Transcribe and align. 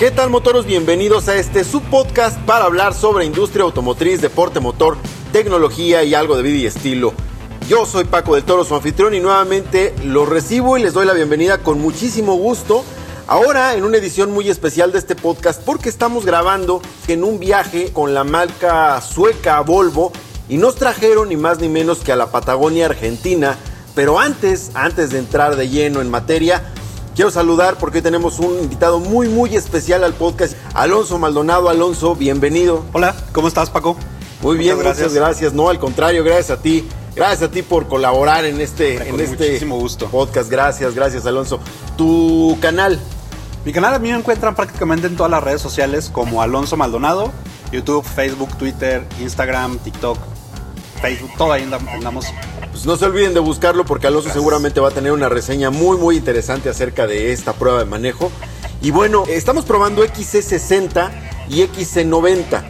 ¿Qué 0.00 0.10
tal 0.10 0.30
motoros? 0.30 0.64
Bienvenidos 0.64 1.28
a 1.28 1.36
este 1.36 1.62
subpodcast 1.62 2.38
para 2.46 2.64
hablar 2.64 2.94
sobre 2.94 3.26
industria 3.26 3.64
automotriz, 3.64 4.22
deporte 4.22 4.58
motor, 4.58 4.96
tecnología 5.30 6.02
y 6.04 6.14
algo 6.14 6.38
de 6.38 6.42
vida 6.42 6.56
y 6.56 6.64
estilo. 6.64 7.12
Yo 7.68 7.84
soy 7.84 8.04
Paco 8.04 8.34
del 8.34 8.44
Toro, 8.44 8.64
su 8.64 8.74
anfitrión, 8.74 9.12
y 9.12 9.20
nuevamente 9.20 9.94
los 10.02 10.26
recibo 10.26 10.78
y 10.78 10.82
les 10.82 10.94
doy 10.94 11.04
la 11.04 11.12
bienvenida 11.12 11.58
con 11.58 11.82
muchísimo 11.82 12.36
gusto. 12.36 12.82
Ahora 13.26 13.74
en 13.74 13.84
una 13.84 13.98
edición 13.98 14.30
muy 14.30 14.48
especial 14.48 14.90
de 14.90 15.00
este 15.00 15.16
podcast 15.16 15.62
porque 15.62 15.90
estamos 15.90 16.24
grabando 16.24 16.80
en 17.06 17.22
un 17.22 17.38
viaje 17.38 17.92
con 17.92 18.14
la 18.14 18.24
marca 18.24 18.98
sueca 19.02 19.60
Volvo 19.60 20.12
y 20.48 20.56
nos 20.56 20.76
trajeron 20.76 21.28
ni 21.28 21.36
más 21.36 21.60
ni 21.60 21.68
menos 21.68 21.98
que 21.98 22.12
a 22.12 22.16
la 22.16 22.32
Patagonia 22.32 22.86
Argentina. 22.86 23.58
Pero 23.94 24.18
antes, 24.18 24.70
antes 24.72 25.10
de 25.10 25.18
entrar 25.18 25.56
de 25.56 25.68
lleno 25.68 26.00
en 26.00 26.08
materia, 26.08 26.72
quiero 27.20 27.30
saludar 27.30 27.76
porque 27.76 27.98
hoy 27.98 28.02
tenemos 28.02 28.38
un 28.38 28.60
invitado 28.60 28.98
muy 28.98 29.28
muy 29.28 29.54
especial 29.54 30.04
al 30.04 30.14
podcast, 30.14 30.54
Alonso 30.72 31.18
Maldonado. 31.18 31.68
Alonso, 31.68 32.16
bienvenido. 32.16 32.82
Hola, 32.94 33.14
¿cómo 33.32 33.46
estás 33.46 33.68
Paco? 33.68 33.94
Muy 34.40 34.56
bien, 34.56 34.74
muchas 34.76 34.96
gracias. 34.96 35.12
gracias. 35.12 35.52
No, 35.52 35.68
al 35.68 35.78
contrario, 35.78 36.24
gracias 36.24 36.58
a 36.58 36.62
ti. 36.62 36.88
Gracias 37.14 37.42
a 37.42 37.50
ti 37.50 37.60
por 37.60 37.88
colaborar 37.88 38.46
en 38.46 38.58
este, 38.58 39.06
en 39.06 39.20
este 39.20 39.62
gusto. 39.66 40.06
podcast. 40.06 40.48
Gracias, 40.48 40.94
gracias 40.94 41.26
Alonso. 41.26 41.60
Tu 41.98 42.56
canal. 42.58 42.98
Mi 43.66 43.74
canal 43.74 43.92
a 43.92 43.98
mí 43.98 44.10
me 44.10 44.16
encuentran 44.16 44.54
prácticamente 44.54 45.06
en 45.06 45.14
todas 45.14 45.30
las 45.30 45.44
redes 45.44 45.60
sociales 45.60 46.08
como 46.10 46.40
Alonso 46.40 46.78
Maldonado, 46.78 47.32
YouTube, 47.70 48.02
Facebook, 48.02 48.56
Twitter, 48.56 49.04
Instagram, 49.20 49.76
TikTok, 49.80 50.16
Facebook, 51.02 51.32
todo 51.36 51.52
ahí 51.52 51.70
andamos. 51.92 52.24
Pues 52.80 52.86
no 52.86 52.96
se 52.96 53.04
olviden 53.04 53.34
de 53.34 53.40
buscarlo 53.40 53.84
porque 53.84 54.06
Alonso 54.06 54.30
seguramente 54.32 54.80
va 54.80 54.88
a 54.88 54.90
tener 54.90 55.12
una 55.12 55.28
reseña 55.28 55.68
muy 55.68 55.98
muy 55.98 56.16
interesante 56.16 56.70
acerca 56.70 57.06
de 57.06 57.30
esta 57.30 57.52
prueba 57.52 57.80
de 57.80 57.84
manejo. 57.84 58.32
Y 58.80 58.90
bueno, 58.90 59.24
estamos 59.28 59.66
probando 59.66 60.02
XC60 60.02 61.10
y 61.50 61.60
XC90, 61.60 62.62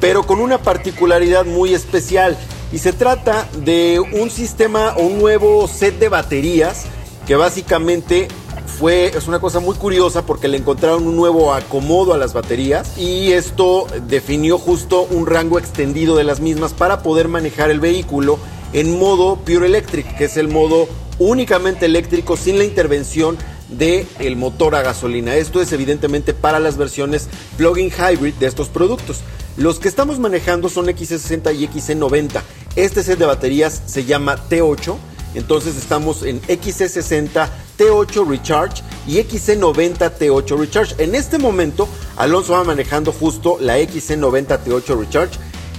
pero 0.00 0.24
con 0.24 0.40
una 0.40 0.58
particularidad 0.58 1.46
muy 1.46 1.72
especial. 1.72 2.36
Y 2.72 2.78
se 2.78 2.92
trata 2.92 3.48
de 3.56 4.00
un 4.00 4.28
sistema 4.28 4.92
o 4.98 5.06
un 5.06 5.18
nuevo 5.18 5.66
set 5.66 5.98
de 5.98 6.10
baterías 6.10 6.84
que 7.26 7.34
básicamente 7.34 8.28
fue, 8.66 9.16
es 9.16 9.28
una 9.28 9.38
cosa 9.38 9.60
muy 9.60 9.76
curiosa 9.76 10.26
porque 10.26 10.46
le 10.46 10.58
encontraron 10.58 11.06
un 11.06 11.16
nuevo 11.16 11.54
acomodo 11.54 12.12
a 12.12 12.18
las 12.18 12.34
baterías 12.34 12.98
y 12.98 13.32
esto 13.32 13.86
definió 14.08 14.58
justo 14.58 15.06
un 15.10 15.26
rango 15.26 15.58
extendido 15.58 16.16
de 16.16 16.24
las 16.24 16.40
mismas 16.40 16.74
para 16.74 17.02
poder 17.02 17.28
manejar 17.28 17.70
el 17.70 17.80
vehículo 17.80 18.38
en 18.74 18.98
modo 18.98 19.36
Pure 19.36 19.66
Electric, 19.66 20.16
que 20.18 20.24
es 20.24 20.36
el 20.36 20.48
modo 20.48 20.88
únicamente 21.18 21.86
eléctrico 21.86 22.36
sin 22.36 22.58
la 22.58 22.64
intervención 22.64 23.38
del 23.68 24.06
el 24.18 24.36
motor 24.36 24.74
a 24.74 24.82
gasolina. 24.82 25.36
Esto 25.36 25.62
es 25.62 25.72
evidentemente 25.72 26.34
para 26.34 26.58
las 26.58 26.76
versiones 26.76 27.28
plug-in 27.56 27.90
hybrid 27.90 28.34
de 28.34 28.46
estos 28.46 28.68
productos. 28.68 29.20
Los 29.56 29.78
que 29.78 29.88
estamos 29.88 30.18
manejando 30.18 30.68
son 30.68 30.86
XC60 30.86 31.54
y 31.54 31.68
XC90. 31.68 32.42
Este 32.74 33.04
set 33.04 33.18
de 33.18 33.26
baterías 33.26 33.82
se 33.86 34.04
llama 34.04 34.36
T8. 34.50 34.96
Entonces 35.36 35.76
estamos 35.76 36.24
en 36.24 36.40
XC60 36.42 37.48
T8 37.78 38.28
Recharge 38.28 38.82
y 39.06 39.18
XC90 39.18 40.18
T8 40.18 40.58
Recharge. 40.58 40.94
En 41.02 41.14
este 41.14 41.38
momento, 41.38 41.88
Alonso 42.16 42.52
va 42.52 42.64
manejando 42.64 43.12
justo 43.12 43.58
la 43.60 43.78
XC90 43.78 44.64
T8 44.64 44.98
Recharge. 44.98 45.38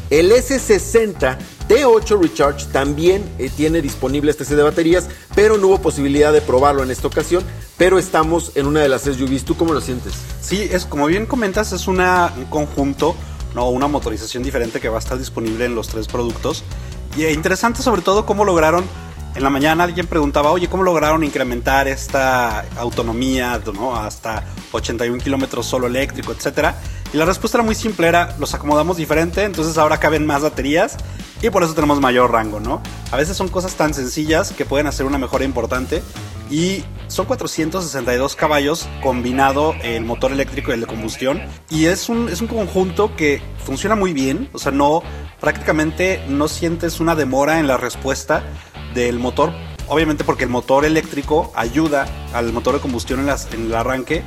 El 0.10 0.32
S60 0.32 1.38
T8 1.68 2.22
Recharge 2.22 2.68
también 2.68 3.24
eh, 3.40 3.50
tiene 3.56 3.82
disponible 3.82 4.30
este 4.30 4.46
set 4.46 4.58
de 4.58 4.64
baterías, 4.64 5.08
pero 5.34 5.58
no 5.58 5.68
hubo 5.68 5.82
posibilidad 5.82 6.32
de 6.32 6.42
probarlo 6.42 6.84
en 6.84 6.92
esta 6.92 7.08
ocasión. 7.08 7.44
Pero 7.78 7.98
estamos 7.98 8.52
en 8.56 8.68
una 8.68 8.82
de 8.82 8.90
las 8.90 9.02
SUVs. 9.02 9.44
¿Tú 9.44 9.58
cómo 9.58 9.74
lo 9.74 9.82
sientes? 9.82 10.14
Sí, 10.42 10.62
es 10.72 10.86
como 10.86 11.08
bien 11.08 11.26
comentas, 11.26 11.74
es 11.74 11.88
una, 11.88 12.32
un 12.38 12.46
conjunto, 12.46 13.16
no, 13.54 13.70
una 13.70 13.88
motorización 13.88 14.44
diferente 14.44 14.80
que 14.80 14.90
va 14.90 14.98
a 14.98 15.00
estar 15.00 15.18
disponible 15.18 15.66
en 15.66 15.76
los 15.76 15.88
tres 15.88 16.08
productos. 16.08 16.64
Y 17.18 17.24
es 17.24 17.34
interesante 17.34 17.82
sobre 17.82 18.02
todo 18.02 18.26
cómo 18.26 18.46
lograron 18.46 18.86
en 19.36 19.44
la 19.44 19.50
mañana 19.50 19.84
alguien 19.84 20.08
preguntaba, 20.08 20.52
oye, 20.52 20.70
¿cómo 20.70 20.84
lograron 20.84 21.22
incrementar 21.22 21.90
esta 21.90 22.62
autonomía 22.78 23.62
¿no? 23.74 23.94
hasta 23.94 24.46
81 24.72 25.22
kilómetros 25.22 25.66
solo 25.66 25.88
eléctrico, 25.88 26.32
etcétera? 26.32 26.76
Y 27.14 27.18
la 27.18 27.26
respuesta 27.26 27.58
era 27.58 27.66
muy 27.66 27.76
simple, 27.76 28.08
era 28.08 28.34
los 28.40 28.54
acomodamos 28.54 28.96
diferente, 28.96 29.44
entonces 29.44 29.78
ahora 29.78 30.00
caben 30.00 30.26
más 30.26 30.42
baterías 30.42 30.96
y 31.42 31.50
por 31.50 31.64
eso 31.64 31.74
tenemos 31.74 32.00
mayor 32.00 32.32
rango, 32.32 32.60
¿no? 32.60 32.82
A 33.12 33.18
veces 33.18 33.38
son 33.38 33.48
cosas 33.50 33.76
tan 33.76 33.94
sencillas 33.94 34.52
que 34.52 34.66
pueden 34.66 34.88
hacer 34.88 35.06
una 35.06 35.18
mejora 35.18 35.46
importante 35.46 36.02
y 36.50 36.84
son 37.08 37.26
462 37.26 38.36
caballos 38.36 38.88
combinado 39.02 39.74
el 39.84 40.06
motor 40.06 40.32
eléctrico 40.32 40.72
y 40.72 40.76
el 40.76 40.82
de 40.82 40.88
combustión 40.88 41.42
y 41.70 41.86
es 41.86 42.10
un, 42.10 42.30
es 42.30 42.42
un 42.42 42.48
conjunto 42.48 43.16
que 43.16 43.42
funciona 43.64 43.96
muy 43.96 44.14
bien, 44.14 44.50
o 44.54 44.60
sea, 44.60 44.72
no 44.72 45.04
prácticamente 45.40 46.24
no 46.28 46.48
sientes 46.48 47.00
una 47.00 47.16
demora 47.16 47.60
en 47.60 47.68
la 47.68 47.78
respuesta 47.78 48.44
del 48.94 49.20
motor. 49.20 49.54
Obviamente 49.88 50.24
porque 50.24 50.46
el 50.46 50.50
motor 50.50 50.84
eléctrico 50.84 51.52
ayuda 51.56 52.08
al 52.34 52.52
motor 52.52 52.74
de 52.74 52.80
combustión 52.80 53.20
en, 53.20 53.30
en 53.30 53.66
el 53.68 53.76
arranque 53.76 54.24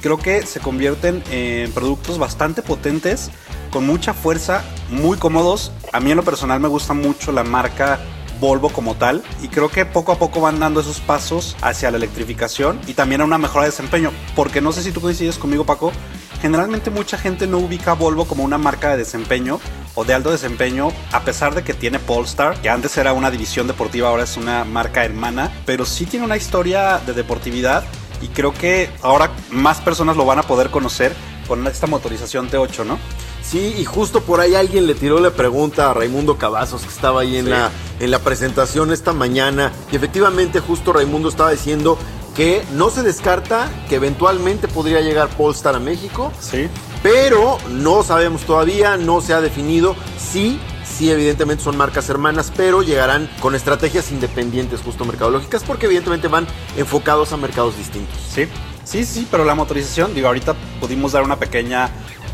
creo 0.00 0.18
que 0.18 0.46
se 0.46 0.60
convierten 0.60 1.22
en 1.30 1.72
productos 1.72 2.18
bastante 2.18 2.62
potentes, 2.62 3.30
con 3.70 3.86
mucha 3.86 4.14
fuerza, 4.14 4.64
muy 4.88 5.16
cómodos. 5.16 5.72
A 5.92 6.00
mí 6.00 6.10
en 6.10 6.16
lo 6.16 6.24
personal 6.24 6.60
me 6.60 6.68
gusta 6.68 6.94
mucho 6.94 7.32
la 7.32 7.44
marca 7.44 8.00
Volvo 8.40 8.70
como 8.70 8.94
tal 8.94 9.22
y 9.42 9.48
creo 9.48 9.68
que 9.68 9.84
poco 9.84 10.12
a 10.12 10.18
poco 10.18 10.40
van 10.40 10.58
dando 10.58 10.80
esos 10.80 10.98
pasos 11.00 11.56
hacia 11.60 11.90
la 11.90 11.98
electrificación 11.98 12.80
y 12.86 12.94
también 12.94 13.20
a 13.20 13.24
una 13.24 13.36
mejora 13.36 13.64
de 13.64 13.70
desempeño, 13.70 14.12
porque 14.34 14.62
no 14.62 14.72
sé 14.72 14.82
si 14.82 14.92
tú 14.92 15.02
coincides 15.02 15.36
conmigo 15.36 15.66
Paco, 15.66 15.92
generalmente 16.40 16.90
mucha 16.90 17.18
gente 17.18 17.46
no 17.46 17.58
ubica 17.58 17.90
a 17.90 17.94
Volvo 17.94 18.24
como 18.24 18.42
una 18.42 18.56
marca 18.56 18.92
de 18.92 18.96
desempeño 18.96 19.60
o 19.94 20.04
de 20.04 20.14
alto 20.14 20.30
desempeño, 20.30 20.88
a 21.12 21.20
pesar 21.20 21.54
de 21.54 21.62
que 21.62 21.74
tiene 21.74 21.98
Polestar, 21.98 22.58
que 22.62 22.70
antes 22.70 22.96
era 22.96 23.12
una 23.12 23.30
división 23.30 23.66
deportiva, 23.66 24.08
ahora 24.08 24.22
es 24.22 24.38
una 24.38 24.64
marca 24.64 25.04
hermana, 25.04 25.52
pero 25.66 25.84
sí 25.84 26.06
tiene 26.06 26.24
una 26.24 26.38
historia 26.38 26.98
de 27.04 27.12
deportividad 27.12 27.84
y 28.20 28.28
creo 28.28 28.52
que 28.52 28.90
ahora 29.02 29.32
más 29.50 29.80
personas 29.80 30.16
lo 30.16 30.24
van 30.24 30.38
a 30.38 30.42
poder 30.42 30.70
conocer 30.70 31.14
con 31.48 31.66
esta 31.66 31.86
motorización 31.86 32.50
T8, 32.50 32.84
¿no? 32.84 32.98
Sí, 33.42 33.74
y 33.78 33.84
justo 33.84 34.20
por 34.20 34.40
ahí 34.40 34.54
alguien 34.54 34.86
le 34.86 34.94
tiró 34.94 35.18
la 35.18 35.30
pregunta 35.30 35.90
a 35.90 35.94
Raimundo 35.94 36.38
Cavazos, 36.38 36.82
que 36.82 36.88
estaba 36.88 37.22
ahí 37.22 37.36
en, 37.36 37.50
la, 37.50 37.70
en 37.98 38.10
la 38.10 38.20
presentación 38.20 38.92
esta 38.92 39.12
mañana, 39.12 39.72
y 39.90 39.96
efectivamente 39.96 40.60
justo 40.60 40.92
Raimundo 40.92 41.28
estaba 41.28 41.50
diciendo 41.50 41.98
que 42.36 42.62
no 42.72 42.90
se 42.90 43.02
descarta 43.02 43.68
que 43.88 43.96
eventualmente 43.96 44.68
podría 44.68 45.00
llegar 45.00 45.28
Polestar 45.30 45.74
a 45.74 45.80
México. 45.80 46.30
Sí. 46.38 46.68
Pero 47.02 47.58
no 47.70 48.02
sabemos 48.02 48.42
todavía, 48.42 48.96
no 48.96 49.20
se 49.20 49.34
ha 49.34 49.40
definido. 49.40 49.96
Sí, 50.18 50.60
sí, 50.90 51.10
evidentemente 51.10 51.64
son 51.64 51.76
marcas 51.76 52.08
hermanas, 52.08 52.52
pero 52.56 52.82
llegarán 52.82 53.30
con 53.40 53.54
estrategias 53.54 54.10
independientes, 54.10 54.80
justo 54.80 55.04
mercadológicas, 55.04 55.62
porque 55.64 55.86
evidentemente 55.86 56.28
van 56.28 56.46
enfocados 56.76 57.32
a 57.32 57.36
mercados 57.36 57.76
distintos. 57.76 58.18
Sí, 58.28 58.48
sí, 58.84 59.04
sí, 59.04 59.26
pero 59.30 59.44
la 59.44 59.54
motorización, 59.54 60.14
digo, 60.14 60.26
ahorita 60.28 60.54
pudimos 60.80 61.12
dar 61.12 61.22
una 61.22 61.36
pequeña, 61.36 61.90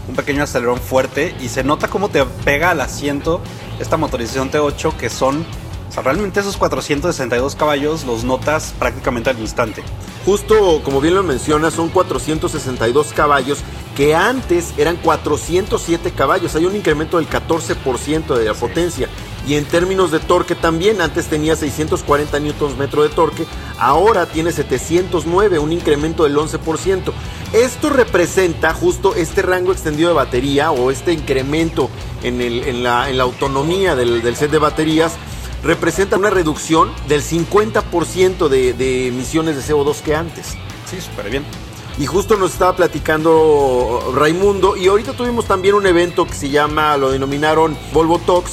un 0.08 0.16
pequeño 0.16 0.42
acelerón 0.42 0.78
fuerte 0.78 1.34
y 1.40 1.48
se 1.48 1.62
nota 1.62 1.88
cómo 1.88 2.08
te 2.08 2.24
pega 2.44 2.70
al 2.70 2.80
asiento 2.80 3.40
esta 3.78 3.96
motorización 3.96 4.50
T8 4.50 4.96
que 4.96 5.10
son 5.10 5.44
realmente 6.02 6.40
esos 6.40 6.56
462 6.56 7.56
caballos 7.56 8.04
los 8.04 8.24
notas 8.24 8.74
prácticamente 8.78 9.30
al 9.30 9.38
instante. 9.38 9.82
Justo 10.24 10.82
como 10.84 11.00
bien 11.00 11.14
lo 11.14 11.22
menciona, 11.22 11.70
son 11.70 11.88
462 11.88 13.12
caballos 13.12 13.60
que 13.96 14.14
antes 14.14 14.74
eran 14.76 14.96
407 14.96 16.12
caballos. 16.12 16.54
Hay 16.54 16.66
un 16.66 16.76
incremento 16.76 17.16
del 17.16 17.28
14% 17.28 18.36
de 18.36 18.44
la 18.44 18.54
potencia. 18.54 19.08
Y 19.48 19.54
en 19.54 19.64
términos 19.64 20.10
de 20.10 20.18
torque 20.18 20.54
también, 20.54 21.00
antes 21.00 21.26
tenía 21.26 21.54
640 21.56 22.38
Nm 22.40 22.78
de 22.78 23.08
torque, 23.08 23.46
ahora 23.78 24.26
tiene 24.26 24.52
709, 24.52 25.58
un 25.58 25.72
incremento 25.72 26.24
del 26.24 26.36
11%. 26.36 27.12
Esto 27.52 27.90
representa 27.90 28.74
justo 28.74 29.14
este 29.14 29.42
rango 29.42 29.72
extendido 29.72 30.08
de 30.08 30.16
batería 30.16 30.72
o 30.72 30.90
este 30.90 31.12
incremento 31.12 31.88
en, 32.22 32.82
la, 32.82 33.06
autonomía 33.20 33.94
del 33.94 34.36
set 34.36 34.50
de 34.50 34.58
baterías 34.58 35.16
representa 35.66 36.16
una 36.16 36.30
reducción 36.30 36.90
del 37.08 37.22
50% 37.22 38.48
de, 38.48 39.08
emisiones 39.08 39.56
de 39.56 39.74
CO2 39.74 40.00
que 40.00 40.14
antes. 40.14 40.56
Sí, 40.90 41.00
súper 41.00 41.30
bien. 41.30 41.44
Y 41.98 42.04
justo 42.04 42.36
nos 42.36 42.52
estaba 42.52 42.76
platicando 42.76 44.12
Raimundo 44.14 44.76
y 44.76 44.86
ahorita 44.86 45.14
tuvimos 45.14 45.46
también 45.46 45.74
un 45.74 45.86
evento 45.86 46.26
que 46.26 46.34
se 46.34 46.50
llama, 46.50 46.94
lo 46.98 47.10
denominaron 47.10 47.76
Volvo 47.94 48.18
Talks, 48.18 48.52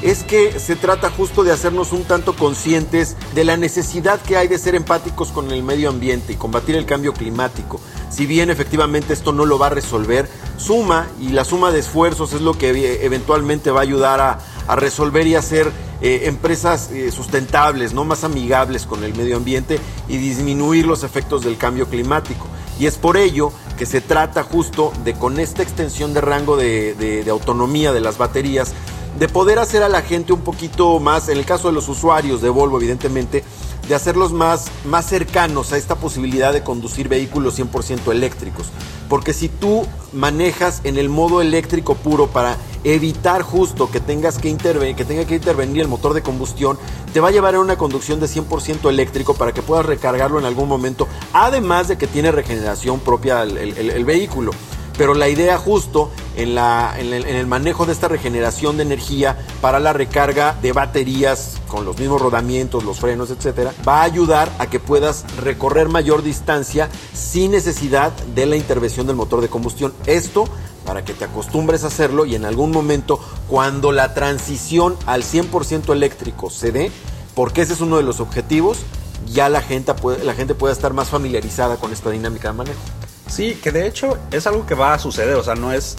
es 0.00 0.22
que 0.24 0.58
se 0.58 0.74
trata 0.74 1.10
justo 1.10 1.44
de 1.44 1.52
hacernos 1.52 1.92
un 1.92 2.04
tanto 2.04 2.34
conscientes 2.34 3.16
de 3.34 3.44
la 3.44 3.58
necesidad 3.58 4.20
que 4.22 4.38
hay 4.38 4.48
de 4.48 4.56
ser 4.56 4.74
empáticos 4.74 5.32
con 5.32 5.50
el 5.50 5.62
medio 5.62 5.90
ambiente 5.90 6.32
y 6.32 6.36
combatir 6.36 6.76
el 6.76 6.86
cambio 6.86 7.12
climático. 7.12 7.78
Si 8.10 8.24
bien 8.24 8.48
efectivamente 8.48 9.12
esto 9.12 9.32
no 9.32 9.44
lo 9.44 9.58
va 9.58 9.66
a 9.66 9.70
resolver, 9.70 10.26
suma 10.56 11.08
y 11.20 11.28
la 11.28 11.44
suma 11.44 11.72
de 11.72 11.80
esfuerzos 11.80 12.32
es 12.32 12.40
lo 12.40 12.54
que 12.54 13.04
eventualmente 13.04 13.70
va 13.70 13.80
a 13.80 13.82
ayudar 13.82 14.20
a, 14.20 14.38
a 14.68 14.76
resolver 14.76 15.26
y 15.26 15.34
hacer 15.34 15.72
eh, 16.00 16.22
empresas 16.24 16.90
eh, 16.92 17.10
sustentables, 17.10 17.92
no 17.92 18.04
más 18.04 18.22
amigables 18.22 18.86
con 18.86 19.02
el 19.02 19.14
medio 19.14 19.36
ambiente 19.36 19.80
y 20.08 20.18
disminuir 20.18 20.86
los 20.86 21.02
efectos 21.02 21.42
del 21.42 21.56
cambio 21.56 21.88
climático. 21.88 22.46
Y 22.78 22.86
es 22.86 22.96
por 22.96 23.16
ello 23.16 23.50
que 23.76 23.86
se 23.86 24.00
trata 24.00 24.44
justo 24.44 24.92
de 25.04 25.14
con 25.14 25.40
esta 25.40 25.62
extensión 25.62 26.14
de 26.14 26.20
rango 26.20 26.56
de, 26.56 26.94
de 26.94 27.28
autonomía 27.30 27.92
de 27.92 28.00
las 28.00 28.18
baterías, 28.18 28.72
de 29.18 29.28
poder 29.28 29.58
hacer 29.58 29.82
a 29.82 29.88
la 29.88 30.02
gente 30.02 30.32
un 30.32 30.42
poquito 30.42 31.00
más, 31.00 31.28
en 31.28 31.38
el 31.38 31.44
caso 31.44 31.68
de 31.68 31.74
los 31.74 31.88
usuarios 31.88 32.40
de 32.40 32.50
Volvo 32.50 32.76
evidentemente, 32.76 33.42
de 33.88 33.94
hacerlos 33.94 34.32
más, 34.32 34.66
más 34.84 35.06
cercanos 35.06 35.72
a 35.72 35.78
esta 35.78 35.96
posibilidad 35.96 36.52
de 36.52 36.62
conducir 36.62 37.08
vehículos 37.08 37.58
100% 37.58 38.12
eléctricos. 38.12 38.66
Porque 39.08 39.32
si 39.32 39.48
tú 39.48 39.86
manejas 40.12 40.82
en 40.84 40.98
el 40.98 41.08
modo 41.08 41.40
eléctrico 41.40 41.94
puro 41.94 42.26
para 42.26 42.56
evitar 42.84 43.42
justo 43.42 43.90
que 43.90 44.00
tengas 44.00 44.38
que 44.38 44.50
intervenir, 44.50 44.94
que 44.94 45.06
tenga 45.06 45.24
que 45.24 45.36
intervenir 45.36 45.82
el 45.82 45.88
motor 45.88 46.12
de 46.12 46.22
combustión, 46.22 46.78
te 47.12 47.20
va 47.20 47.28
a 47.28 47.30
llevar 47.30 47.54
a 47.54 47.60
una 47.60 47.78
conducción 47.78 48.20
de 48.20 48.26
100% 48.26 48.88
eléctrico 48.88 49.34
para 49.34 49.52
que 49.52 49.62
puedas 49.62 49.86
recargarlo 49.86 50.38
en 50.38 50.44
algún 50.44 50.68
momento, 50.68 51.08
además 51.32 51.88
de 51.88 51.96
que 51.96 52.06
tiene 52.06 52.30
regeneración 52.30 53.00
propia 53.00 53.42
el 53.42 54.04
vehículo 54.04 54.52
pero 54.98 55.14
la 55.14 55.28
idea 55.28 55.56
justo 55.56 56.10
en, 56.36 56.56
la, 56.56 56.94
en, 56.98 57.14
el, 57.14 57.46
manejo 57.46 57.86
de 57.86 57.92
esta 57.92 58.08
regeneración 58.08 58.76
de 58.76 58.82
energía 58.82 59.38
para 59.60 59.78
la 59.78 59.92
recarga 59.92 60.56
de 60.60 60.72
baterías 60.72 61.58
con 61.68 61.84
los 61.84 61.98
mismos 61.98 62.20
rodamientos, 62.20 62.84
los 62.84 62.98
frenos, 62.98 63.30
etcétera, 63.30 63.72
va 63.86 64.00
a 64.00 64.02
ayudar 64.02 64.52
a 64.58 64.66
que 64.66 64.80
puedas 64.80 65.24
recorrer 65.38 65.88
mayor 65.88 66.22
distancia 66.22 66.90
sin 67.14 67.52
necesidad 67.52 68.12
de 68.34 68.44
la 68.46 68.56
intervención 68.56 69.06
del 69.06 69.16
motor 69.16 69.40
de 69.40 69.48
combustión. 69.48 69.94
Esto 70.06 70.46
para 70.84 71.04
que 71.04 71.14
te 71.14 71.24
acostumbres 71.24 71.84
a 71.84 71.88
hacerlo 71.88 72.24
y 72.24 72.34
en 72.34 72.44
algún 72.44 72.72
momento 72.72 73.20
cuando 73.46 73.92
la 73.92 74.14
transición 74.14 74.96
al 75.06 75.22
100% 75.22 75.92
eléctrico 75.92 76.50
se 76.50 76.72
dé, 76.72 76.90
porque 77.34 77.62
ese 77.62 77.74
es 77.74 77.80
uno 77.80 77.98
de 77.98 78.02
los 78.02 78.18
objetivos, 78.18 78.78
ya 79.26 79.48
la 79.48 79.60
gente, 79.60 79.94
la 80.24 80.34
gente 80.34 80.54
pueda 80.54 80.72
estar 80.72 80.92
más 80.92 81.08
familiarizada 81.08 81.76
con 81.76 81.92
esta 81.92 82.10
dinámica 82.10 82.48
de 82.48 82.54
manejo. 82.54 82.80
Sí, 83.28 83.58
que 83.62 83.70
de 83.72 83.86
hecho 83.86 84.18
es 84.30 84.46
algo 84.46 84.66
que 84.66 84.74
va 84.74 84.94
a 84.94 84.98
suceder, 84.98 85.34
o 85.34 85.44
sea, 85.44 85.54
no 85.54 85.72
es, 85.72 85.96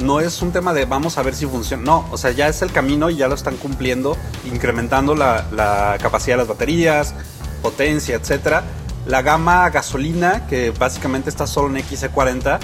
no 0.00 0.20
es 0.20 0.42
un 0.42 0.52
tema 0.52 0.74
de 0.74 0.84
vamos 0.84 1.16
a 1.16 1.22
ver 1.22 1.34
si 1.34 1.46
funciona, 1.46 1.82
no, 1.82 2.06
o 2.12 2.18
sea, 2.18 2.30
ya 2.30 2.46
es 2.46 2.60
el 2.62 2.70
camino 2.70 3.08
y 3.10 3.16
ya 3.16 3.26
lo 3.26 3.34
están 3.34 3.56
cumpliendo, 3.56 4.16
incrementando 4.44 5.14
la, 5.16 5.96
capacidad 6.00 6.36
de 6.36 6.42
las 6.42 6.48
baterías, 6.48 7.14
potencia, 7.62 8.16
etcétera. 8.16 8.64
La 9.06 9.22
gama 9.22 9.68
gasolina, 9.70 10.46
que 10.46 10.70
básicamente 10.70 11.30
está 11.30 11.46
solo 11.46 11.74
en 11.74 11.82
XC40, 11.82 12.58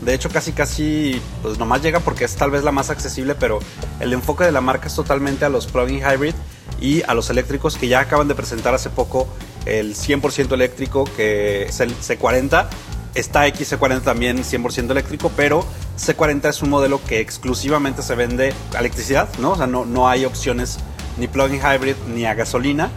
de 0.00 0.14
hecho 0.14 0.28
casi 0.28 0.52
casi, 0.52 1.22
pues 1.40 1.56
nomás 1.56 1.80
llega 1.80 2.00
porque 2.00 2.24
es 2.24 2.34
tal 2.34 2.50
vez 2.50 2.64
la 2.64 2.72
más 2.72 2.90
accesible, 2.90 3.36
pero 3.36 3.60
el 4.00 4.12
enfoque 4.12 4.44
de 4.44 4.50
la 4.50 4.60
marca 4.60 4.88
es 4.88 4.94
totalmente 4.96 5.44
a 5.44 5.48
los 5.48 5.66
plug-in 5.68 6.00
hybrid 6.00 6.34
y 6.80 7.02
a 7.02 7.14
los 7.14 7.30
eléctricos 7.30 7.76
que 7.76 7.86
ya 7.86 8.00
acaban 8.00 8.26
de 8.26 8.34
presentar 8.34 8.74
hace 8.74 8.90
poco 8.90 9.28
el 9.64 9.94
100% 9.94 10.52
eléctrico 10.52 11.04
que 11.16 11.62
es 11.62 11.80
el 11.80 11.96
C40 11.96 12.66
Está 13.14 13.46
XC40 13.46 14.02
también 14.02 14.38
100% 14.38 14.90
eléctrico, 14.90 15.30
pero 15.36 15.64
C40 15.98 16.48
es 16.48 16.62
un 16.62 16.70
modelo 16.70 17.00
que 17.04 17.20
exclusivamente 17.20 18.02
se 18.02 18.14
vende 18.14 18.52
a 18.74 18.80
electricidad, 18.80 19.28
¿no? 19.38 19.52
O 19.52 19.56
sea, 19.56 19.66
no, 19.66 19.84
no 19.84 20.08
hay 20.08 20.24
opciones 20.24 20.78
ni 21.16 21.28
plug-in 21.28 21.60
hybrid 21.60 21.94
ni 22.12 22.24
a 22.24 22.34
gasolina. 22.34 22.90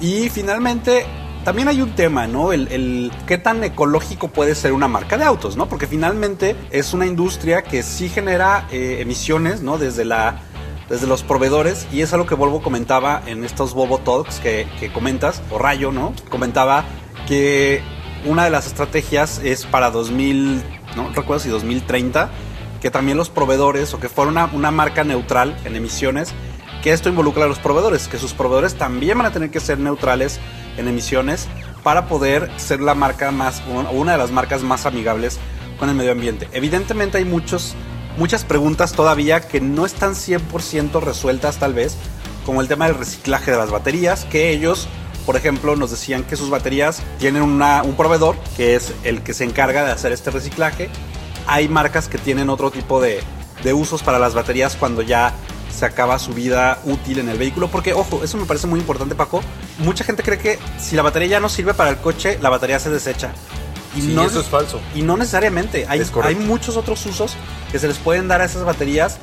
Y 0.00 0.28
finalmente, 0.28 1.06
también 1.44 1.68
hay 1.68 1.80
un 1.80 1.94
tema, 1.94 2.26
¿no? 2.26 2.52
El, 2.52 3.12
qué 3.26 3.38
tan 3.38 3.62
ecológico 3.62 4.28
puede 4.28 4.54
ser 4.54 4.72
una 4.72 4.88
marca 4.88 5.16
de 5.16 5.24
autos, 5.24 5.56
¿no? 5.56 5.68
Porque 5.68 5.86
finalmente 5.86 6.56
es 6.70 6.92
una 6.92 7.06
industria 7.06 7.62
que 7.62 7.82
sí 7.82 8.08
genera 8.08 8.66
eh, 8.70 8.98
emisiones, 9.00 9.62
¿no? 9.62 9.78
Desde 9.78 10.04
la 10.04 10.42
desde 10.88 11.06
los 11.06 11.22
proveedores 11.22 11.86
y 11.92 12.00
es 12.00 12.12
algo 12.12 12.26
que 12.26 12.34
Volvo 12.34 12.62
comentaba 12.62 13.22
en 13.26 13.44
estos 13.44 13.74
Volvo 13.74 13.98
Talks 13.98 14.40
que, 14.40 14.66
que 14.80 14.92
comentas, 14.92 15.40
o 15.52 15.56
Rayo, 15.56 15.92
¿no? 15.92 16.12
Comentaba 16.28 16.84
que 17.28 17.80
una 18.24 18.44
de 18.44 18.50
las 18.50 18.66
estrategias 18.66 19.40
es 19.42 19.66
para 19.66 19.90
2000, 19.90 20.62
no 20.96 21.10
recuerdo 21.10 21.40
si 21.40 21.48
2030, 21.48 22.30
que 22.80 22.90
también 22.90 23.16
los 23.16 23.30
proveedores 23.30 23.92
o 23.94 24.00
que 24.00 24.08
fuera 24.08 24.30
una, 24.30 24.46
una 24.46 24.70
marca 24.70 25.04
neutral 25.04 25.56
en 25.64 25.76
emisiones, 25.76 26.32
que 26.82 26.92
esto 26.92 27.08
involucra 27.08 27.44
a 27.44 27.48
los 27.48 27.58
proveedores, 27.58 28.08
que 28.08 28.18
sus 28.18 28.32
proveedores 28.32 28.74
también 28.74 29.18
van 29.18 29.26
a 29.26 29.32
tener 29.32 29.50
que 29.50 29.60
ser 29.60 29.78
neutrales 29.78 30.40
en 30.76 30.88
emisiones 30.88 31.48
para 31.82 32.06
poder 32.06 32.50
ser 32.56 32.80
la 32.80 32.94
marca 32.94 33.30
más, 33.30 33.62
una 33.92 34.12
de 34.12 34.18
las 34.18 34.30
marcas 34.30 34.62
más 34.62 34.86
amigables 34.86 35.38
con 35.78 35.88
el 35.88 35.94
medio 35.94 36.12
ambiente. 36.12 36.48
Evidentemente 36.52 37.18
hay 37.18 37.24
muchos, 37.24 37.74
muchas 38.16 38.44
preguntas 38.44 38.92
todavía 38.92 39.40
que 39.40 39.60
no 39.60 39.86
están 39.86 40.12
100% 40.12 41.00
resueltas 41.00 41.58
tal 41.58 41.74
vez, 41.74 41.96
como 42.44 42.60
el 42.60 42.68
tema 42.68 42.86
del 42.86 42.96
reciclaje 42.96 43.50
de 43.50 43.56
las 43.56 43.70
baterías, 43.70 44.24
que 44.24 44.50
ellos 44.50 44.88
por 45.26 45.36
ejemplo, 45.36 45.76
nos 45.76 45.90
decían 45.90 46.24
que 46.24 46.36
sus 46.36 46.50
baterías 46.50 47.02
tienen 47.18 47.42
un 47.42 47.94
proveedor 47.96 48.36
que 48.56 48.74
es 48.74 48.92
el 49.04 49.22
que 49.22 49.34
se 49.34 49.44
encarga 49.44 49.84
de 49.84 49.92
hacer 49.92 50.12
este 50.12 50.30
reciclaje. 50.30 50.88
Hay 51.46 51.68
marcas 51.68 52.08
que 52.08 52.18
tienen 52.18 52.50
otro 52.50 52.70
tipo 52.70 53.00
de, 53.00 53.22
usos 53.72 54.02
para 54.02 54.18
las 54.18 54.34
baterías 54.34 54.76
cuando 54.76 55.02
ya 55.02 55.34
se 55.70 55.84
acaba 55.84 56.18
su 56.18 56.32
vida 56.32 56.80
útil 56.84 57.18
en 57.18 57.28
el 57.28 57.38
vehículo. 57.38 57.68
Porque, 57.68 57.92
ojo, 57.92 58.22
eso 58.24 58.36
me 58.36 58.46
parece 58.46 58.66
muy 58.66 58.80
importante, 58.80 59.14
Paco. 59.14 59.42
Mucha 59.78 60.04
gente 60.04 60.22
cree 60.22 60.38
que 60.38 60.58
si 60.78 60.96
la 60.96 61.02
batería 61.02 61.28
ya 61.28 61.40
no 61.40 61.48
sirve 61.48 61.74
para 61.74 61.90
el 61.90 61.98
coche, 61.98 62.38
la 62.40 62.50
batería 62.50 62.78
se 62.78 62.90
desecha. 62.90 63.32
Y 63.96 64.02
no, 64.02 64.24
eso 64.24 64.40
es 64.40 64.46
falso. 64.46 64.80
Y 64.94 65.02
no 65.02 65.16
necesariamente. 65.16 65.86
Hay, 65.88 66.02
hay 66.22 66.34
muchos 66.36 66.76
otros 66.76 67.04
usos 67.06 67.34
que 67.72 67.78
se 67.78 67.88
les 67.88 67.98
pueden 67.98 68.28
dar 68.28 68.40
a 68.40 68.44
esas 68.44 68.64
baterías 68.64 69.18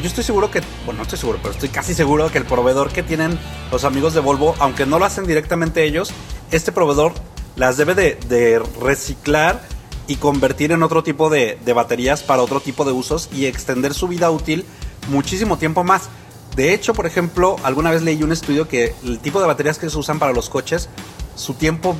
yo 0.00 0.08
estoy 0.08 0.24
seguro 0.24 0.50
que, 0.50 0.60
bueno, 0.84 0.98
no 0.98 1.02
estoy 1.02 1.18
seguro, 1.18 1.38
pero 1.40 1.52
estoy 1.52 1.68
casi 1.68 1.94
seguro 1.94 2.30
que 2.30 2.38
el 2.38 2.44
proveedor 2.44 2.90
que 2.90 3.02
tienen 3.02 3.38
los 3.70 3.84
amigos 3.84 4.14
de 4.14 4.20
Volvo, 4.20 4.54
aunque 4.58 4.86
no 4.86 4.98
lo 4.98 5.04
hacen 5.04 5.26
directamente 5.26 5.84
ellos, 5.84 6.12
este 6.50 6.72
proveedor 6.72 7.12
las 7.56 7.76
debe 7.76 7.94
de, 7.94 8.62
reciclar 8.80 9.62
y 10.06 10.16
convertir 10.16 10.72
en 10.72 10.82
otro 10.82 11.02
tipo 11.02 11.30
de, 11.30 11.58
baterías 11.74 12.22
para 12.22 12.42
otro 12.42 12.60
tipo 12.60 12.84
de 12.84 12.92
usos 12.92 13.28
y 13.32 13.46
extender 13.46 13.94
su 13.94 14.08
vida 14.08 14.30
útil 14.30 14.64
muchísimo 15.08 15.58
tiempo 15.58 15.84
más. 15.84 16.08
De 16.56 16.72
hecho, 16.72 16.94
por 16.94 17.06
ejemplo, 17.06 17.56
alguna 17.62 17.90
vez 17.90 18.02
leí 18.02 18.22
un 18.22 18.32
estudio 18.32 18.68
que 18.68 18.94
el 19.04 19.18
tipo 19.18 19.40
de 19.40 19.46
baterías 19.46 19.78
que 19.78 19.90
se 19.90 19.98
usan 19.98 20.18
para 20.18 20.32
los 20.32 20.48
coches, 20.48 20.88
su 21.36 21.54
tiempo 21.54 21.96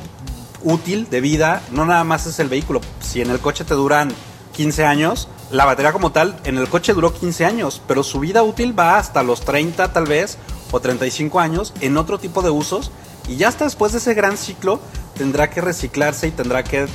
útil 0.63 1.09
de 1.09 1.21
vida 1.21 1.61
no 1.71 1.85
nada 1.85 2.03
más 2.03 2.25
es 2.25 2.39
el 2.39 2.49
vehículo. 2.49 2.81
Si 2.99 3.21
en 3.21 3.29
el 3.29 3.39
coche 3.39 3.65
te 3.65 3.73
duran 3.73 4.11
15 4.53 4.85
años, 4.85 5.27
la 5.51 5.65
batería 5.65 5.93
como 5.93 6.11
tal 6.11 6.35
en 6.43 6.57
el 6.57 6.67
coche 6.67 6.93
duró 6.93 7.13
15 7.13 7.45
años, 7.45 7.81
pero 7.87 8.03
su 8.03 8.19
vida 8.19 8.43
útil 8.43 8.77
va 8.77 8.97
hasta 8.97 9.23
los 9.23 9.41
30 9.41 9.93
tal 9.93 10.05
vez 10.05 10.37
o 10.71 10.79
35 10.79 11.39
años 11.39 11.73
en 11.81 11.97
otro 11.97 12.17
tipo 12.17 12.41
de 12.41 12.49
usos 12.49 12.91
y 13.27 13.37
ya 13.37 13.47
hasta 13.47 13.65
después 13.65 13.91
de 13.91 13.99
ese 13.99 14.13
gran 14.13 14.37
ciclo 14.37 14.79
tendrá 15.17 15.49
que 15.49 15.61
reciclarse 15.61 16.27
y 16.27 16.31
tendrá 16.31 16.63
que 16.63 16.87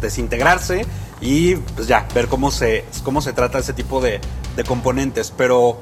desintegrarse 0.00 0.84
y 1.20 1.56
pues 1.56 1.86
ya 1.86 2.06
ver 2.14 2.28
cómo 2.28 2.50
se, 2.50 2.84
cómo 3.04 3.20
se 3.20 3.32
trata 3.32 3.58
ese 3.58 3.72
tipo 3.72 4.00
de, 4.00 4.20
de 4.56 4.64
componentes, 4.64 5.32
pero 5.36 5.80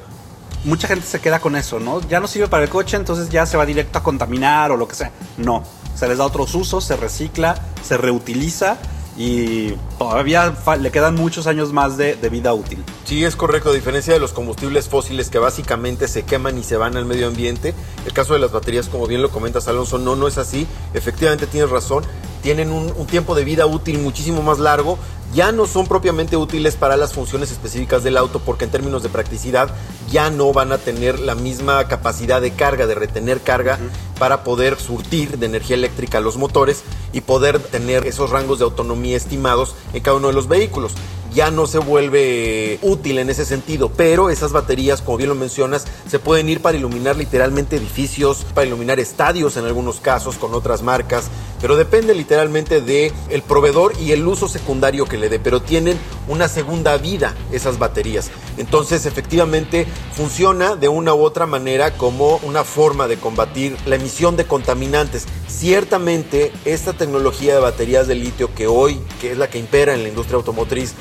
mucha 0.65 0.89
gente 0.89 1.07
se 1.07 1.21
queda 1.21 1.41
con 1.41 1.57
eso, 1.57 1.81
¿no? 1.81 2.01
Ya 2.03 2.21
no 2.21 2.27
sirve 2.27 2.49
para 2.49 2.65
el 2.65 2.71
coche, 2.71 2.97
entonces 2.97 3.29
ya 3.29 3.47
se 3.47 3.57
va 3.57 3.67
directo 3.67 3.99
a 3.99 4.03
contaminar 4.03 4.71
o 4.71 4.77
lo 4.77 4.89
que 4.89 4.95
sea. 4.95 5.11
No, 5.37 5.63
se 5.95 6.09
les 6.09 6.19
da 6.19 6.25
otros 6.25 6.55
usos, 6.55 6.85
se 6.85 6.97
recicla, 6.97 7.61
se 7.83 7.97
reutiliza 7.97 8.79
y 9.19 9.73
todavía 9.99 10.55
le 10.81 10.91
quedan 10.93 11.17
muchos 11.17 11.49
años 11.49 11.73
más 11.73 11.97
de, 11.97 12.15
vida 12.31 12.55
útil. 12.55 12.85
Sí, 13.05 13.25
es 13.25 13.35
correcto, 13.35 13.71
a 13.71 13.73
diferencia 13.75 14.15
de 14.15 14.21
los 14.21 14.33
combustibles 14.33 14.89
fósiles 14.89 15.29
que 15.29 15.39
básicamente 15.39 16.07
se 16.07 16.23
queman 16.23 16.57
y 16.57 16.63
se 16.63 16.77
van 16.77 16.97
al 16.97 17.05
medio 17.05 17.27
ambiente, 17.27 17.75
el 18.07 18.13
caso 18.13 18.35
de 18.35 18.39
las 18.39 18.53
baterías, 18.53 18.89
como 18.89 19.09
bien 19.09 19.21
lo 19.21 19.31
comentas 19.31 19.67
Alonso, 19.67 19.99
no, 19.99 20.15
no 20.15 20.29
es 20.29 20.39
así, 20.39 20.69
efectivamente 20.95 21.49
tienes 21.49 21.69
razón, 21.69 22.05
tienen 22.43 22.71
un, 22.71 22.93
un 22.97 23.07
tiempo 23.09 23.35
de 23.35 23.45
vida 23.45 23.67
útil 23.67 23.99
muchísimo 23.99 24.41
más 24.43 24.61
largo, 24.61 24.99
ya 25.35 25.53
no 25.53 25.67
son 25.67 25.87
propiamente 25.87 26.37
útiles 26.37 26.77
para 26.77 26.97
las 26.97 27.13
funciones 27.13 27.51
específicas 27.51 28.03
del 28.03 28.17
auto 28.17 28.41
porque 28.41 28.65
en 28.65 28.71
términos 28.71 29.03
de 29.03 29.09
practicidad 29.09 29.71
ya 30.11 30.31
no 30.31 30.53
van 30.53 30.73
a 30.73 30.79
tener 30.79 31.19
la 31.21 31.35
misma 31.35 31.87
capacidad 31.87 32.41
de 32.41 32.53
carga, 32.53 32.87
de 32.87 32.95
retener 32.95 33.41
carga 33.41 33.79
para 34.19 34.43
poder 34.43 34.79
surtir 34.79 35.39
de 35.39 35.47
energía 35.47 35.77
eléctrica 35.77 36.21
los 36.21 36.37
motores 36.37 36.83
y 37.13 37.21
poder 37.21 37.59
tener 37.59 38.07
esos 38.07 38.31
rangos 38.31 38.59
de 38.59 38.65
autonomía 38.65 39.17
estimados 39.17 39.75
en 39.93 40.03
cada 40.03 40.17
uno 40.17 40.29
de 40.29 40.35
los 40.35 40.49
vehículos 40.49 40.95
ya 41.35 41.51
no 41.51 41.67
se 41.67 41.79
vuelve 41.79 42.79
útil 42.83 43.19
en 43.19 43.31
ese 43.31 43.45
sentido, 43.45 43.91
pero 43.91 44.31
esas 44.31 44.53
baterías, 44.53 45.03
como 45.03 45.19
bien 45.19 45.29
lo 45.29 45.35
mencionas, 45.35 45.87
se 46.09 46.19
pueden 46.19 46.49
ir 46.49 46.61
para 46.61 46.79
iluminar 46.79 47.17
literalmente 47.17 47.77
edificios, 47.77 48.47
para 48.55 48.67
iluminar 48.67 48.99
estadios 49.01 49.57
en 49.57 49.65
algunos 49.65 50.01
casos 50.01 50.37
con 50.37 50.55
otras 50.55 50.83
marcas, 50.83 51.29
pero 51.61 51.77
depende 51.77 52.15
literalmente 52.15 52.81
de 52.81 53.13
el 53.31 53.43
proveedor 53.43 53.93
y 54.01 54.13
el 54.13 54.27
uso 54.27 54.49
secundario 54.49 55.07
que 55.07 55.19
le 55.19 55.29
dé, 55.29 55.39
pero 55.39 55.61
tienen 55.61 55.99
una 56.29 56.49
segunda 56.49 56.97
vida 56.97 57.35
esas 57.53 57.79
baterías. 57.79 58.31
Entonces, 58.57 59.07
efectivamente, 59.07 59.87
funciona 60.13 60.77
de 60.77 60.89
una 60.89 61.15
u 61.15 61.23
otra 61.23 61.47
manera 61.47 61.93
como 61.93 62.37
una 62.43 62.65
forma 62.65 63.09
de 63.09 63.17
combatir 63.17 63.77
la 63.87 63.97
emisión 63.97 64.37
de 64.37 64.45
contaminantes. 64.45 65.27
Ciertamente, 65.49 66.53
esta 66.65 66.93
tecnología 66.93 67.55
de 67.55 67.61
baterías 67.61 68.07
de 68.07 68.15
litio 68.15 68.55
que 68.55 68.67
hoy, 68.67 69.01
que 69.21 69.33
es 69.33 69.39
la 69.39 69.49
que 69.49 69.59
impera 69.59 69.95
en 69.95 70.03
la 70.03 70.09
industria 70.09 70.37
automotriz, 70.37 70.95